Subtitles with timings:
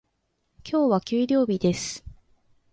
[0.67, 2.03] 今日は給料日です。